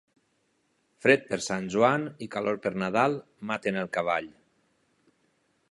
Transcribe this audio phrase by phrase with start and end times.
[1.05, 3.19] Fred per Sant Joan i calor per Nadal,
[3.51, 4.31] maten el cavall.